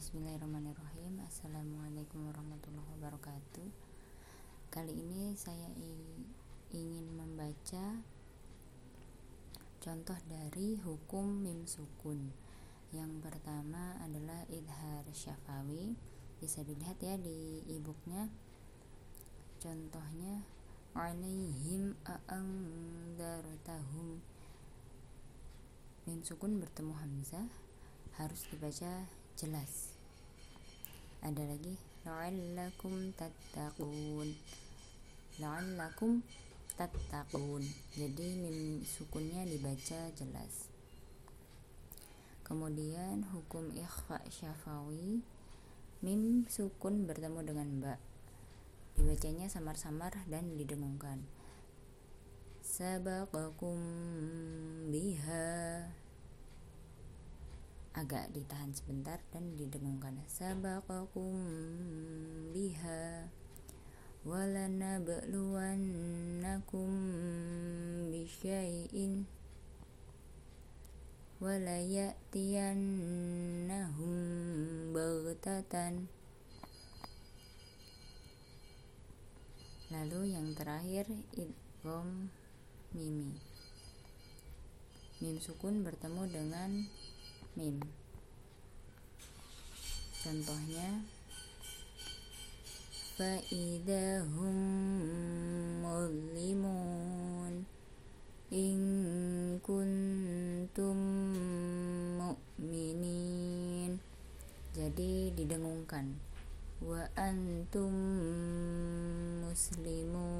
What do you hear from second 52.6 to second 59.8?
Sabaqakum biha agak ditahan sebentar dan